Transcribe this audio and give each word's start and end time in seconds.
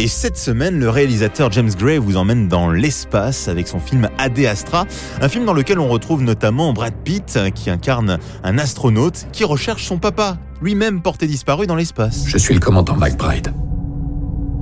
Et 0.00 0.06
cette 0.06 0.38
semaine, 0.38 0.78
le 0.78 0.88
réalisateur 0.88 1.50
James 1.50 1.72
Gray 1.76 1.98
vous 1.98 2.16
emmène 2.16 2.46
dans 2.46 2.70
l'espace 2.70 3.48
avec 3.48 3.66
son 3.66 3.80
film 3.80 4.08
Ad 4.16 4.38
Astra, 4.38 4.86
un 5.20 5.28
film 5.28 5.44
dans 5.44 5.52
lequel 5.52 5.80
on 5.80 5.88
retrouve 5.88 6.22
notamment 6.22 6.72
Brad 6.72 6.94
Pitt 7.02 7.36
qui 7.52 7.68
incarne 7.68 8.18
un 8.44 8.58
astronaute 8.58 9.26
qui 9.32 9.42
recherche 9.42 9.84
son 9.86 9.98
papa, 9.98 10.38
lui-même 10.62 11.02
porté 11.02 11.26
disparu 11.26 11.66
dans 11.66 11.74
l'espace. 11.74 12.24
Je 12.26 12.38
suis 12.38 12.54
le 12.54 12.60
commandant 12.60 12.94
McBride. 12.94 13.52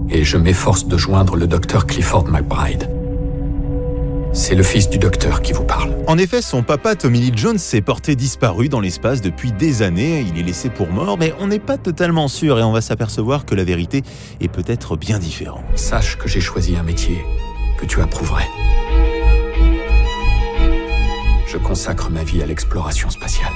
Et 0.08 0.24
je 0.24 0.38
m'efforce 0.38 0.86
de 0.86 0.96
joindre 0.96 1.36
le 1.36 1.46
docteur 1.46 1.86
Clifford 1.86 2.28
McBride. 2.28 2.95
C'est 4.48 4.54
le 4.54 4.62
fils 4.62 4.88
du 4.88 4.98
docteur 4.98 5.42
qui 5.42 5.52
vous 5.52 5.64
parle. 5.64 5.92
En 6.06 6.18
effet, 6.18 6.40
son 6.40 6.62
papa 6.62 6.94
Tommy 6.94 7.18
Lee 7.18 7.32
Jones 7.34 7.58
s'est 7.58 7.80
porté 7.80 8.14
disparu 8.14 8.68
dans 8.68 8.78
l'espace 8.78 9.20
depuis 9.20 9.50
des 9.50 9.82
années. 9.82 10.20
Il 10.20 10.38
est 10.38 10.44
laissé 10.44 10.70
pour 10.70 10.88
mort, 10.88 11.18
mais 11.18 11.34
on 11.40 11.48
n'est 11.48 11.58
pas 11.58 11.78
totalement 11.78 12.28
sûr 12.28 12.56
et 12.60 12.62
on 12.62 12.70
va 12.70 12.80
s'apercevoir 12.80 13.44
que 13.44 13.56
la 13.56 13.64
vérité 13.64 14.04
est 14.40 14.46
peut-être 14.46 14.96
bien 14.96 15.18
différente. 15.18 15.64
Sache 15.74 16.16
que 16.16 16.28
j'ai 16.28 16.40
choisi 16.40 16.76
un 16.76 16.84
métier 16.84 17.24
que 17.76 17.86
tu 17.86 18.00
approuverais. 18.00 18.46
Je 21.48 21.58
consacre 21.58 22.08
ma 22.10 22.22
vie 22.22 22.40
à 22.40 22.46
l'exploration 22.46 23.10
spatiale. 23.10 23.50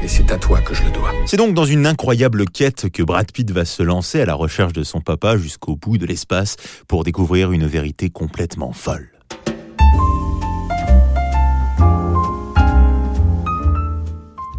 Et 0.00 0.06
c'est 0.06 0.30
à 0.30 0.38
toi 0.38 0.60
que 0.60 0.74
je 0.74 0.84
le 0.84 0.90
dois. 0.90 1.12
C'est 1.26 1.36
donc 1.36 1.54
dans 1.54 1.64
une 1.64 1.86
incroyable 1.86 2.44
quête 2.46 2.88
que 2.88 3.02
Brad 3.02 3.32
Pitt 3.32 3.50
va 3.50 3.64
se 3.64 3.82
lancer 3.82 4.20
à 4.20 4.26
la 4.26 4.34
recherche 4.34 4.72
de 4.72 4.84
son 4.84 5.00
papa 5.00 5.36
jusqu'au 5.36 5.74
bout 5.74 5.98
de 5.98 6.06
l'espace 6.06 6.56
pour 6.86 7.02
découvrir 7.02 7.50
une 7.50 7.66
vérité 7.66 8.08
complètement 8.08 8.72
folle. 8.72 9.17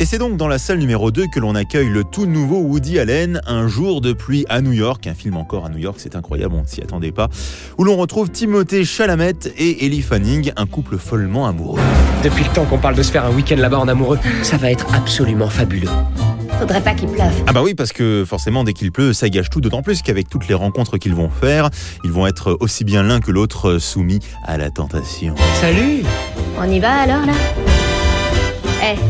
Et 0.01 0.05
c'est 0.05 0.17
donc 0.17 0.37
dans 0.37 0.47
la 0.47 0.59
salle 0.59 0.77
numéro 0.79 1.11
2 1.11 1.25
que 1.27 1.41
l'on 1.41 1.55
accueille 1.55 1.89
le 1.89 2.05
tout 2.05 2.25
nouveau 2.25 2.59
Woody 2.59 2.99
Allen, 2.99 3.41
Un 3.45 3.67
jour 3.67 3.99
de 3.99 4.13
pluie 4.13 4.45
à 4.47 4.61
New 4.61 4.71
York, 4.71 5.05
un 5.07 5.13
film 5.13 5.35
encore 5.35 5.65
à 5.65 5.69
New 5.69 5.77
York, 5.77 5.97
c'est 5.99 6.15
incroyable, 6.15 6.55
on 6.55 6.61
ne 6.61 6.67
s'y 6.67 6.81
attendait 6.81 7.11
pas, 7.11 7.27
où 7.77 7.83
l'on 7.83 7.97
retrouve 7.97 8.31
Timothée 8.31 8.85
Chalamet 8.85 9.33
et 9.57 9.85
Ellie 9.85 10.01
Fanning, 10.01 10.53
un 10.55 10.65
couple 10.67 10.97
follement 10.97 11.47
amoureux. 11.47 11.81
Depuis 12.23 12.45
le 12.45 12.49
temps 12.51 12.63
qu'on 12.63 12.77
parle 12.77 12.95
de 12.95 13.03
se 13.03 13.11
faire 13.11 13.25
un 13.25 13.31
week-end 13.31 13.57
là-bas 13.57 13.77
en 13.77 13.89
amoureux, 13.89 14.19
ça 14.41 14.55
va 14.55 14.71
être 14.71 14.87
absolument 14.93 15.49
fabuleux. 15.49 15.89
Faudrait 16.59 16.81
pas 16.81 16.93
qu'il 16.93 17.09
pleuve. 17.09 17.33
Ah 17.47 17.51
bah 17.51 17.61
oui, 17.61 17.73
parce 17.73 17.91
que 17.91 18.23
forcément, 18.25 18.63
dès 18.63 18.71
qu'il 18.71 18.93
pleut, 18.93 19.11
ça 19.11 19.27
gâche 19.27 19.49
tout, 19.49 19.59
d'autant 19.59 19.81
plus 19.81 20.01
qu'avec 20.01 20.29
toutes 20.29 20.47
les 20.47 20.55
rencontres 20.55 20.97
qu'ils 20.97 21.13
vont 21.13 21.29
faire, 21.29 21.69
ils 22.05 22.11
vont 22.11 22.25
être 22.25 22.55
aussi 22.61 22.85
bien 22.85 23.03
l'un 23.03 23.19
que 23.19 23.31
l'autre 23.31 23.79
soumis 23.79 24.19
à 24.45 24.57
la 24.57 24.69
tentation. 24.69 25.35
Salut 25.59 26.03
On 26.57 26.69
y 26.69 26.79
va 26.79 26.91
alors 27.01 27.25
là? 27.25 27.33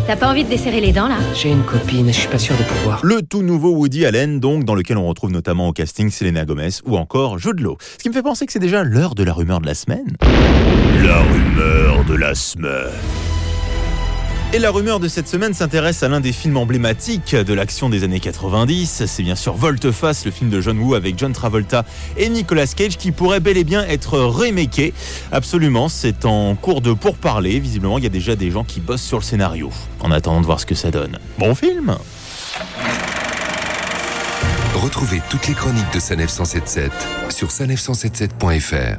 T'as 0.09 0.15
pas 0.15 0.27
envie 0.27 0.43
de 0.43 0.49
desserrer 0.49 0.81
les 0.81 0.91
dents 0.91 1.07
là? 1.07 1.19
J'ai 1.35 1.51
une 1.51 1.61
copine, 1.61 2.07
je 2.07 2.19
suis 2.21 2.27
pas 2.27 2.39
sûr 2.39 2.57
de 2.57 2.63
pouvoir. 2.63 2.99
Le 3.03 3.21
tout 3.21 3.43
nouveau 3.43 3.75
Woody 3.75 4.07
Allen, 4.07 4.39
donc, 4.39 4.63
dans 4.63 4.73
lequel 4.73 4.97
on 4.97 5.07
retrouve 5.07 5.29
notamment 5.29 5.67
au 5.67 5.71
casting 5.71 6.09
Selena 6.09 6.45
Gomez 6.45 6.69
ou 6.83 6.97
encore 6.97 7.37
Jude 7.37 7.59
Law. 7.59 7.77
Ce 7.79 8.01
qui 8.01 8.09
me 8.09 8.13
fait 8.15 8.23
penser 8.23 8.47
que 8.47 8.51
c'est 8.51 8.57
déjà 8.57 8.83
l'heure 8.83 9.13
de 9.13 9.21
la 9.21 9.33
rumeur 9.33 9.61
de 9.61 9.67
la 9.67 9.75
semaine. 9.75 10.17
La 11.03 11.21
rumeur 11.21 12.05
de 12.05 12.15
la 12.15 12.33
semaine. 12.33 13.28
Et 14.51 14.57
la 14.57 14.71
rumeur 14.71 14.99
de 14.99 15.07
cette 15.07 15.27
semaine 15.27 15.53
s'intéresse 15.53 16.01
à 16.01 16.07
l'un 16.07 16.21
des 16.21 16.31
films 16.31 16.57
emblématiques 16.57 17.35
de 17.35 17.53
l'action 17.53 17.87
des 17.87 18.03
années 18.03 18.19
90. 18.19 19.03
C'est 19.05 19.21
bien 19.21 19.35
sûr 19.35 19.53
Volte-Face, 19.53 20.25
le 20.25 20.31
film 20.31 20.49
de 20.49 20.59
John 20.59 20.79
Woo 20.79 20.95
avec 20.95 21.19
John 21.19 21.33
Travolta 21.33 21.85
et 22.17 22.29
Nicolas 22.29 22.65
Cage 22.65 22.97
qui 22.97 23.11
pourrait 23.11 23.41
bel 23.41 23.57
et 23.57 23.63
bien 23.63 23.83
être 23.83 24.17
remaké. 24.17 24.91
Absolument, 25.31 25.87
c'est 25.87 26.25
en 26.25 26.55
cours 26.55 26.81
de 26.81 26.93
pourparler. 26.93 27.59
Visiblement, 27.59 27.99
il 27.99 28.05
y 28.05 28.07
a 28.07 28.09
déjà 28.09 28.35
des 28.35 28.49
gens 28.49 28.63
qui 28.63 28.79
bossent 28.79 29.03
sur 29.03 29.19
le 29.19 29.23
scénario. 29.23 29.69
En 29.99 30.09
attendant 30.09 30.41
de 30.41 30.47
voir 30.47 30.59
ce 30.59 30.65
que 30.65 30.75
ça 30.75 30.89
donne. 30.89 31.19
Bon 31.37 31.53
film 31.53 31.95
Retrouvez 34.73 35.21
toutes 35.29 35.47
les 35.47 35.53
chroniques 35.53 35.93
de 35.93 35.99
Sanef 35.99 36.31
177 36.31 36.91
sur 37.29 37.49
sanef177.fr. 37.49 38.97